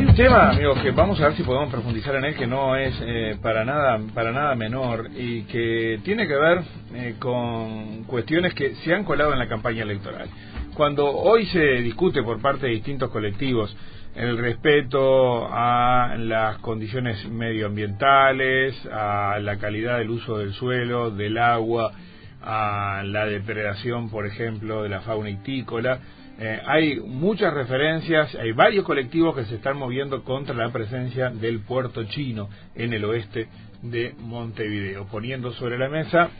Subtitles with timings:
[0.00, 2.74] hay un tema, amigos, que vamos a ver si podemos profundizar en él, que no
[2.74, 6.62] es eh, para nada para nada menor y que tiene que ver
[6.94, 10.30] eh, con cuestiones que se han colado en la campaña electoral.
[10.72, 13.76] Cuando hoy se discute por parte de distintos colectivos
[14.14, 21.92] el respeto a las condiciones medioambientales, a la calidad del uso del suelo, del agua,
[22.40, 26.00] a la depredación, por ejemplo, de la fauna itícola,
[26.42, 31.60] eh, hay muchas referencias, hay varios colectivos que se están moviendo contra la presencia del
[31.60, 33.48] puerto chino en el oeste
[33.82, 36.30] de Montevideo, poniendo sobre la mesa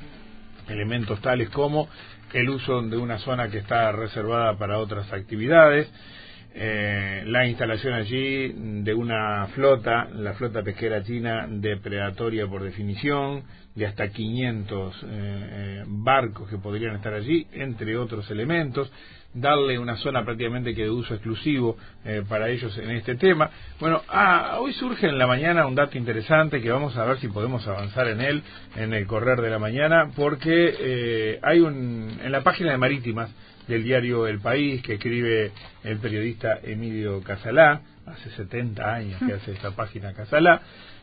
[0.69, 1.87] elementos tales como
[2.33, 5.93] el uso de una zona que está reservada para otras actividades,
[6.55, 13.43] eh, la instalación allí de una flota, la flota pesquera china depredatoria por definición,
[13.75, 18.91] de hasta 500 eh, barcos que podrían estar allí, entre otros elementos,
[19.33, 23.51] darle una zona prácticamente que de uso exclusivo eh, para ellos en este tema.
[23.79, 27.29] Bueno, ah, hoy surge en la mañana un dato interesante que vamos a ver si
[27.29, 28.43] podemos avanzar en él
[28.77, 33.31] en el correr de la mañana, porque hay un, en la página de Marítimas,
[33.71, 35.53] del diario El País que escribe
[35.85, 40.61] el periodista Emilio Casalá, hace 70 años que hace esta página Casalá.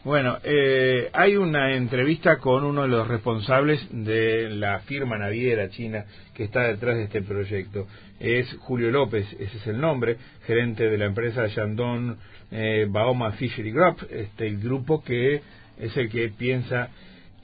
[0.08, 6.06] Bueno, eh, hay una entrevista con uno de los responsables de la firma naviera china
[6.34, 7.88] que está detrás de este proyecto.
[8.18, 12.16] Es Julio López, ese es el nombre, gerente de la empresa Shandong
[12.52, 15.42] eh, Baoma Fishery Group, este el grupo que
[15.78, 16.88] es el que piensa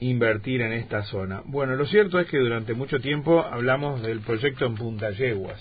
[0.00, 1.42] invertir en esta zona.
[1.44, 5.60] Bueno, lo cierto es que durante mucho tiempo hablamos del proyecto en Punta Yeguas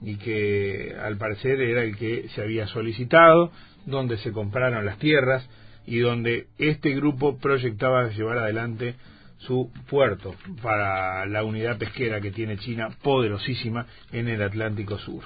[0.00, 3.50] y que al parecer era el que se había solicitado,
[3.84, 5.44] donde se compraron las tierras
[5.86, 8.94] y donde este grupo proyectaba llevar adelante
[9.38, 15.22] su puerto para la unidad pesquera que tiene China, poderosísima en el Atlántico Sur.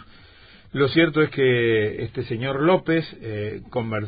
[0.72, 3.60] Lo cierto es que este señor López, eh,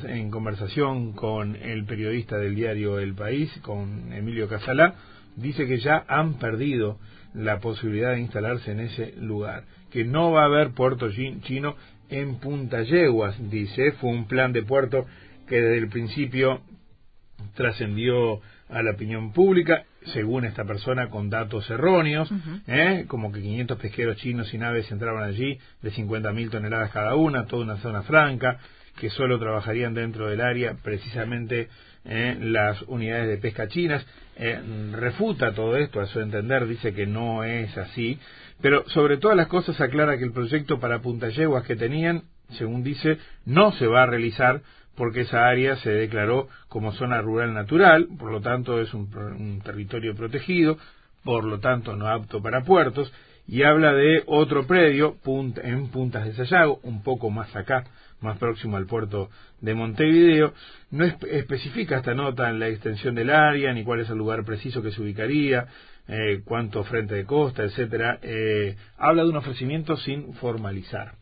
[0.09, 4.95] en conversación con el periodista del diario El País, con Emilio Casalá,
[5.35, 6.99] dice que ya han perdido
[7.35, 11.75] la posibilidad de instalarse en ese lugar, que no va a haber puerto chino
[12.11, 15.07] en Punta Yeguas, dice, fue un plan de puerto
[15.53, 16.63] que desde el principio
[17.55, 18.41] trascendió
[18.71, 22.33] a la opinión pública, según esta persona, con datos erróneos,
[22.67, 23.05] ¿eh?
[23.07, 27.65] como que 500 pesqueros chinos y naves entraban allí de 50.000 toneladas cada una, toda
[27.65, 28.61] una zona franca,
[28.97, 31.69] que solo trabajarían dentro del área precisamente
[32.07, 32.39] ¿eh?
[32.41, 34.07] las unidades de pesca chinas.
[34.37, 34.59] Eh,
[34.93, 38.19] refuta todo esto, a su entender, dice que no es así,
[38.63, 42.83] pero sobre todas las cosas aclara que el proyecto para Punta Yeguas que tenían, según
[42.83, 44.63] dice, no se va a realizar
[44.97, 50.15] porque esa área se declaró como zona rural natural, por lo tanto es un, territorio
[50.15, 50.79] protegido,
[51.25, 53.13] por lo tanto no apto para puertos,
[53.47, 55.17] y habla de otro predio
[55.63, 57.85] en Puntas de Sayago, un poco más acá,
[58.21, 60.55] más próximo al puerto de Montevideo.
[60.91, 64.81] No especifica esta nota en la extensión del área, ni cuál es el lugar preciso
[64.81, 65.67] que se ubicaría,
[66.07, 68.21] eh, cuánto frente de costa, etcétera.
[68.23, 71.15] Eh, habla de un ofrecimiento sin formalizar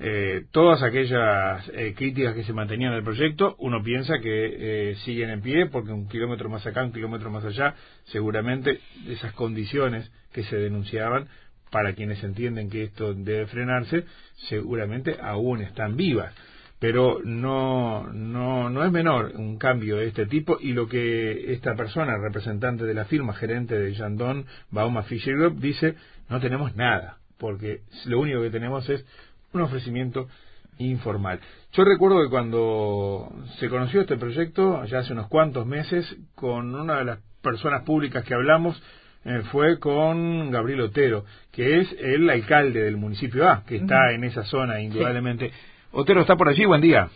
[0.00, 5.30] eh, todas aquellas eh, críticas que se mantenían del proyecto, uno piensa que eh, siguen
[5.30, 10.44] en pie porque un kilómetro más acá, un kilómetro más allá, seguramente esas condiciones que
[10.44, 11.28] se denunciaban,
[11.70, 14.04] para quienes entienden que esto debe frenarse,
[14.48, 16.34] seguramente aún están vivas.
[16.78, 21.74] Pero no, no, no es menor un cambio de este tipo y lo que esta
[21.74, 25.96] persona, representante de la firma, gerente de Yandon Bauma Fisher Group, dice,
[26.28, 29.04] no tenemos nada, porque lo único que tenemos es
[29.52, 30.28] un ofrecimiento
[30.78, 31.40] informal.
[31.72, 36.98] Yo recuerdo que cuando se conoció este proyecto, ya hace unos cuantos meses, con una
[36.98, 38.80] de las personas públicas que hablamos,
[39.24, 44.24] eh, fue con Gabriel Otero, que es el alcalde del municipio A, que está en
[44.24, 45.50] esa zona, indudablemente.
[45.92, 47.08] Otero está por allí, buen día.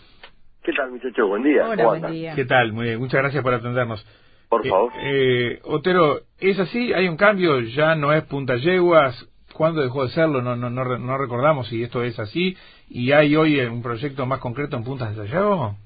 [0.62, 1.26] ¿Qué tal, muchacho?
[1.26, 1.68] Buen día.
[1.68, 2.34] Hola, buen día.
[2.34, 2.72] ¿Qué tal?
[2.72, 2.98] Muy bien.
[2.98, 4.04] Muchas gracias por atendernos.
[4.48, 4.92] Por favor.
[5.02, 6.92] Eh, Otero, ¿es así?
[6.92, 7.60] ¿Hay un cambio?
[7.60, 9.28] ¿Ya no es Punta Yeguas?
[9.62, 10.42] ¿Cuándo dejó de serlo?
[10.42, 12.56] No, no, no, recordamos si esto es así.
[12.88, 15.76] ¿Y hay hoy un proyecto más concreto en Puntas de Sayago?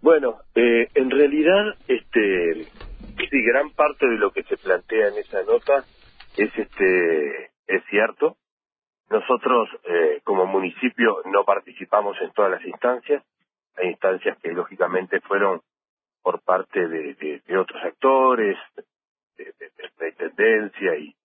[0.00, 2.68] Bueno, eh, en realidad, este,
[3.44, 5.84] gran parte de lo que se plantea en esa nota
[6.36, 8.36] es, este, es cierto.
[9.10, 13.24] Nosotros, eh, como municipio, no participamos en todas las instancias.
[13.78, 15.60] Hay instancias que, lógicamente, fueron
[16.22, 18.56] por parte de, otros actores,
[19.36, 21.16] de, de, de, tendencia y,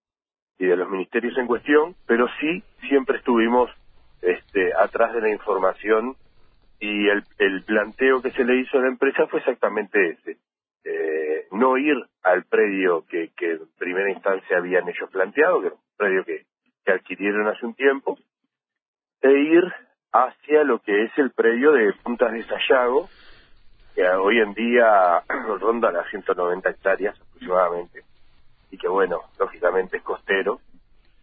[0.62, 3.72] y de los ministerios en cuestión, pero sí siempre estuvimos
[4.22, 6.16] este, atrás de la información
[6.80, 10.38] y el, el planteo que se le hizo a la empresa fue exactamente ese.
[10.84, 15.76] Eh, no ir al predio que, que en primera instancia habían ellos planteado, que era
[15.76, 16.46] un predio que,
[16.86, 18.20] que adquirieron hace un tiempo,
[19.22, 19.64] e ir
[20.12, 23.10] hacia lo que es el predio de Puntas de Sayago,
[23.96, 25.24] que hoy en día
[25.60, 28.04] ronda las 190 hectáreas aproximadamente,
[28.72, 30.60] y que bueno, lógicamente es costero,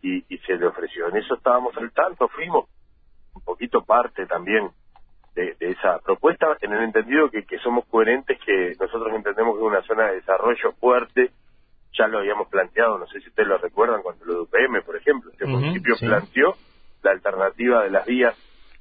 [0.03, 1.09] y, y se le ofreció.
[1.09, 2.69] En eso estábamos al tanto, fuimos
[3.35, 4.71] un poquito parte también
[5.35, 9.67] de, esa propuesta, en el entendido que, que somos coherentes, que nosotros entendemos que es
[9.67, 11.31] una zona de desarrollo fuerte,
[11.97, 14.97] ya lo habíamos planteado, no sé si ustedes lo recuerdan, cuando lo de UPM, por
[14.97, 16.55] ejemplo, este municipio planteó
[17.03, 18.35] la alternativa de las vías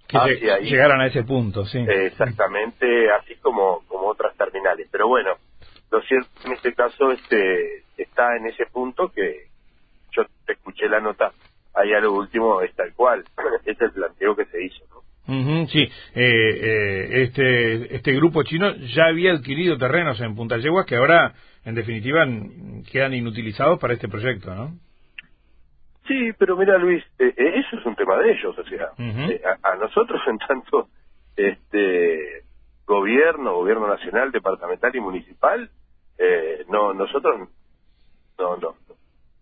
[0.07, 1.79] que hacia llegaron a ese punto, sí.
[1.87, 4.87] exactamente, así como, como otras terminales.
[4.89, 5.35] Pero bueno,
[5.91, 9.47] lo cierto en este caso este está en ese punto que
[10.11, 11.31] yo te escuché la nota
[11.77, 13.23] ahí a lo último es tal cual,
[13.65, 14.97] es el planteo que se hizo, ¿no?
[15.67, 20.95] sí, eh, eh, este, este grupo chino ya había adquirido terrenos en Punta Yeguas que
[20.95, 21.33] ahora,
[21.65, 22.25] en definitiva,
[22.89, 24.71] quedan inutilizados para este proyecto, ¿no?
[26.07, 28.87] Sí, pero mira, Luis, eh, eso es un tema de ellos, o sea,
[29.63, 30.87] a, nosotros en tanto
[31.35, 32.43] este
[32.87, 35.69] gobierno, gobierno nacional, departamental y municipal,
[36.69, 37.49] no, nosotros
[38.39, 38.75] no, no,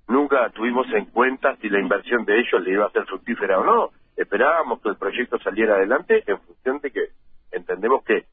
[0.09, 3.63] nunca tuvimos en cuenta si la inversión de ellos le iba a ser fructífera o
[3.63, 7.07] no esperábamos que el proyecto saliera adelante en función de que
[7.51, 8.25] entendemos que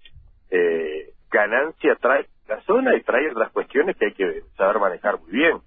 [0.50, 5.30] eh, ganancia trae la zona y trae otras cuestiones que hay que saber manejar muy
[5.30, 5.58] bien.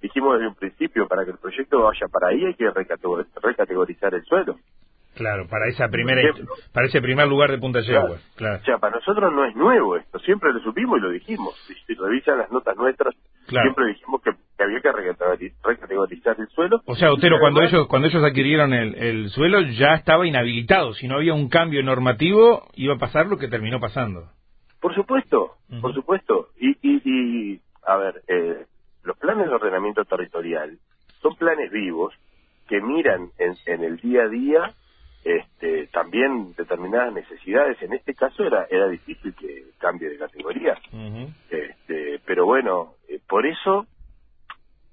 [0.00, 4.24] Dijimos desde un principio, para que el proyecto vaya para ahí hay que recategorizar el
[4.24, 4.58] suelo.
[5.14, 6.20] Claro, para esa primera
[6.72, 8.18] para ese primer lugar de Punta Yegua.
[8.36, 8.60] Claro.
[8.60, 11.54] O sea, para nosotros no es nuevo esto, siempre lo supimos y lo dijimos.
[11.86, 13.14] Si, revisan las notas nuestras,
[13.46, 14.30] siempre dijimos que,
[14.62, 14.90] había que
[15.62, 16.80] recategorizar el suelo.
[16.86, 21.16] O sea, Otero, cuando ellos cuando ellos adquirieron el, suelo ya estaba inhabilitado, si no
[21.16, 24.30] había un cambio normativo iba a pasar lo que terminó pasando.
[24.80, 26.48] Por supuesto, por supuesto.
[26.58, 28.66] Y, y, y a ver, eh,
[29.04, 30.78] los planes de ordenamiento territorial
[31.22, 32.12] son planes vivos
[32.68, 34.74] que miran en, en el día a día
[35.24, 37.80] este, también determinadas necesidades.
[37.82, 40.78] En este caso era era difícil que cambie de categoría.
[41.50, 43.86] este, pero bueno, eh, por eso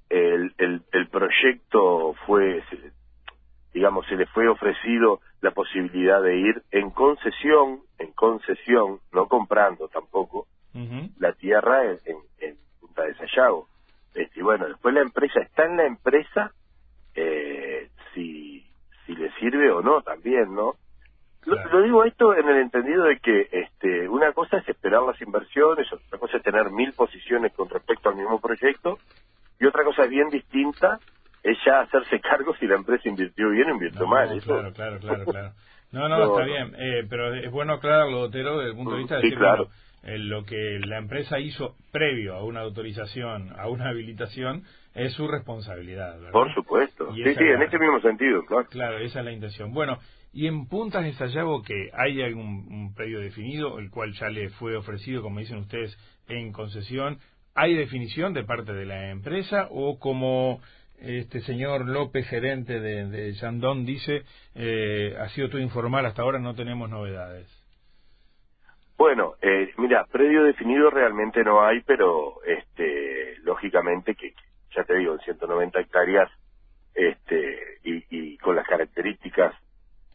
[0.09, 2.63] el, el, el proyecto fue,
[3.73, 9.87] digamos, se le fue ofrecido la posibilidad de ir en concesión, en concesión, no comprando
[9.87, 10.47] tampoco,
[11.19, 13.67] la tierra en, en, Punta de Sayago.
[14.13, 16.53] Este, y bueno, después la empresa, está en la empresa
[17.15, 17.50] eh,
[19.21, 20.75] le sirve o no también, ¿no?
[21.45, 25.91] Lo, digo esto en el entendido de que este, una cosa es esperar las inversiones,
[25.91, 28.99] otra cosa es tener mil posiciones con respecto al mismo proyecto,
[29.59, 30.99] y otra cosa bien distinta
[31.41, 34.27] es ya hacerse cargo si la empresa invirtió bien o invirtió mal.
[34.41, 35.51] Claro, claro, claro, claro.
[35.91, 39.15] No, no, está bien, eh, pero es bueno aclararlo, Otero, desde el punto de vista
[39.17, 39.67] de decir, claro.
[40.03, 46.15] lo que la empresa hizo previo a una autorización, a una habilitación, es su responsabilidad.
[46.17, 46.31] ¿verdad?
[46.31, 47.13] Por supuesto.
[47.13, 48.67] Sí, sí, en este mismo sentido, claro.
[48.69, 49.73] Claro, esa es la intención.
[49.73, 49.99] Bueno,
[50.33, 54.49] y en Puntas de Sayago, que hay algún un predio definido, el cual ya le
[54.49, 55.97] fue ofrecido, como dicen ustedes,
[56.27, 57.19] en concesión,
[57.53, 60.61] ¿hay definición de parte de la empresa o como
[60.99, 64.23] este señor López, gerente de, de Yandón, dice,
[64.55, 67.47] eh, ha sido todo informal, hasta ahora no tenemos novedades?
[68.97, 74.33] Bueno, eh, mira, predio definido realmente no hay, pero este, lógicamente que
[74.91, 76.29] te digo, en 190 hectáreas,
[76.93, 79.55] este, y, con las características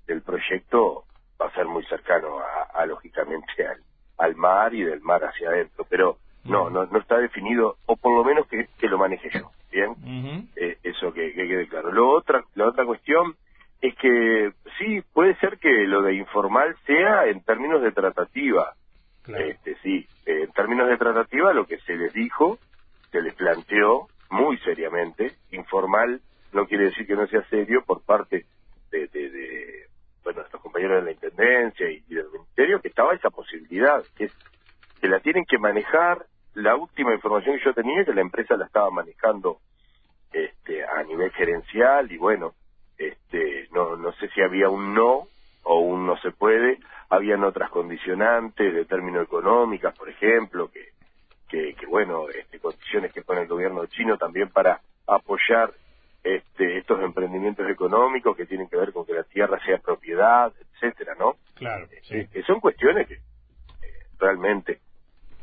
[0.06, 1.04] del proyecto,
[1.40, 2.38] va a ser muy cercano
[2.74, 3.80] a, lógicamente, al,
[4.18, 5.86] al, mar y del mar hacia adentro.
[5.88, 9.50] Pero no, no, no está definido, o por lo menos que, que lo maneje yo,
[9.70, 10.50] ¿bien?
[10.56, 11.90] Eh, eso que, quede claro.
[11.90, 13.34] Lo otra, la otra cuestión
[13.80, 18.74] es que sí, puede ser que lo de informal sea en términos de tratativa.
[19.26, 22.58] Este, sí, en términos de tratativa lo que se les dijo,
[23.10, 25.34] se les planteó, muy seriamente.
[25.50, 26.20] Informal
[26.52, 28.46] no quiere decir que no sea serio por parte
[28.90, 29.86] de, de, de
[30.24, 34.30] bueno, nuestros compañeros de la Intendencia y, del Ministerio, que estaba esa posibilidad, que,
[35.00, 36.26] que la tienen que manejar.
[36.54, 39.58] La última información que yo tenía es que la empresa la estaba manejando
[40.32, 42.54] este, a nivel gerencial y bueno,
[42.96, 45.28] este, no, no sé si había un no
[45.62, 46.78] o un no se puede,
[47.10, 50.95] habían otras condicionantes de términos económicas, por ejemplo, que
[51.48, 55.72] que, bueno, este, condiciones que pone el gobierno chino también para apoyar
[56.22, 61.14] este, estos emprendimientos económicos que tienen que ver con que la tierra sea propiedad, etcétera,
[61.18, 61.36] ¿no?
[61.54, 61.86] Claro.
[62.10, 63.20] Eh, que son cuestiones que eh,
[64.18, 64.80] realmente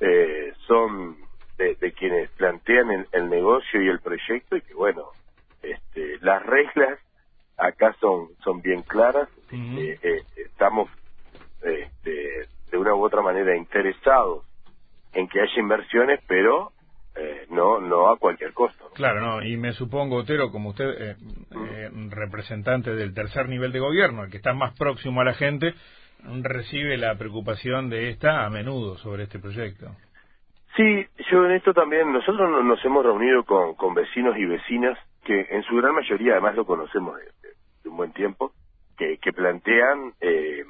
[0.02, 1.18] eh, son
[1.58, 5.08] de, quienes plantean el, negocio y el proyecto y que bueno,
[5.62, 7.00] este, las reglas
[7.56, 9.30] acá son son bien claras.
[10.36, 10.90] estamos
[11.62, 14.44] este, de una u otra manera interesados
[15.14, 16.72] en que haya inversiones, pero
[17.16, 18.90] eh, no no a cualquier costo.
[18.96, 21.16] Claro, no, y me supongo, Otero, como usted eh,
[21.52, 25.74] eh, representante del tercer nivel de gobierno, el que está más próximo a la gente,
[26.42, 29.88] recibe la preocupación de esta a menudo sobre este proyecto.
[30.76, 35.48] Sí, yo en esto también, nosotros nos hemos reunido con, con vecinos y vecinas que
[35.52, 38.54] en su gran mayoría además lo conocemos de, un buen tiempo,
[38.98, 40.64] que, que plantean eh,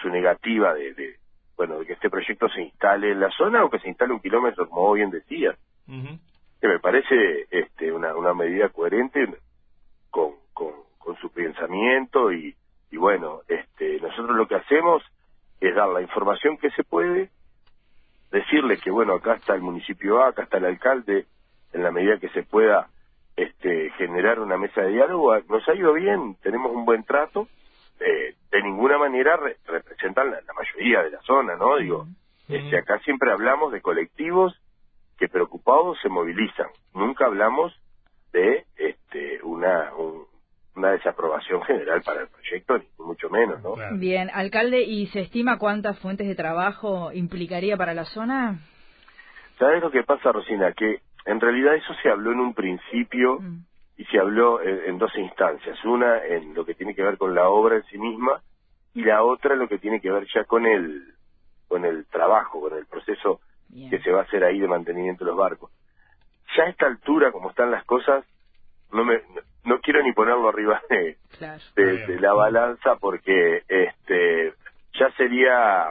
[0.00, 1.16] su negativa de, de,
[1.58, 4.20] bueno, de que este proyecto se instale en la zona o que se instale un
[4.20, 5.56] kilómetro, como bien decía.
[6.60, 9.26] Que me parece este, una, una medida coherente
[10.10, 12.54] con, con, con su pensamiento y,
[12.90, 15.02] y bueno, este, nosotros lo que hacemos
[15.60, 17.30] es dar la información que se puede,
[18.30, 21.26] decirle que bueno, acá está el municipio A, acá está el alcalde,
[21.72, 22.88] en la medida que se pueda
[23.36, 27.48] este, generar una mesa de diálogo, nos ha ido bien, tenemos un buen trato,
[28.00, 31.76] eh, de ninguna manera representan la, mayoría de la zona, ¿no?
[31.76, 32.06] Digo,
[32.48, 34.58] este, acá siempre hablamos de colectivos
[35.18, 37.74] que preocupados se movilizan, nunca hablamos
[38.32, 39.90] de este, una,
[40.74, 43.74] una desaprobación general para el proyecto, ni mucho menos, ¿no?
[43.98, 48.60] Bien, alcalde, ¿y se estima cuántas fuentes de trabajo implicaría para la zona?
[49.58, 50.72] ¿Sabes lo que pasa, Rosina?
[50.72, 53.64] Que en realidad eso se habló en un principio mm.
[53.98, 55.84] Y se habló en, dos instancias.
[55.84, 58.40] Una en lo que tiene que ver con la obra en sí misma
[58.94, 61.14] y la otra en lo que tiene que ver ya con el
[61.66, 63.40] con el trabajo, con el proceso
[63.90, 65.70] que se va a hacer ahí de mantenimiento de los barcos.
[66.56, 68.24] Ya a esta altura, como están las cosas,
[68.92, 69.20] no me
[69.64, 71.18] no, quiero ni ponerlo arriba de,
[71.74, 74.54] de, la balanza porque este
[74.94, 75.90] ya sería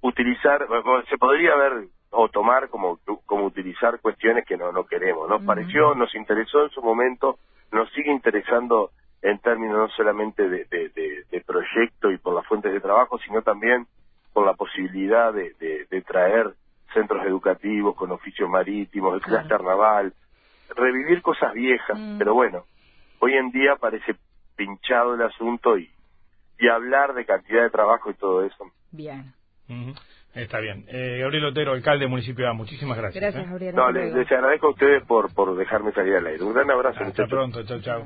[0.00, 0.66] utilizar,
[1.10, 5.28] se podría haber o tomar como, como utilizar cuestiones que no, no queremos.
[5.28, 7.38] Nos pareció, nos interesó en su momento,
[7.72, 8.90] nos sigue interesando
[9.22, 13.86] en términos no solamente de, de, proyecto y por las fuentes de trabajo, sino también
[14.32, 16.54] por la posibilidad de, traer
[16.92, 20.12] centros educativos con oficios marítimos, el clase naval,
[20.76, 22.18] revivir cosas viejas, mm.
[22.18, 22.64] pero bueno,
[23.20, 24.14] hoy en día parece
[24.56, 25.90] pinchado el asunto y,
[26.58, 28.70] y hablar de cantidad de trabajo y todo eso.
[28.90, 29.32] Bien.
[30.34, 30.84] Está bien.
[30.88, 33.22] Eh, Gabriel Otero, alcalde municipio de Muchísimas gracias.
[33.22, 33.48] Gracias, ¿eh?
[33.48, 33.74] Gabriel.
[33.74, 36.42] No, les, agradezco a ustedes por, por dejarme salir al aire.
[36.42, 37.04] Un gran abrazo.
[37.04, 37.62] Hasta pronto.
[37.64, 38.04] Chao, chao.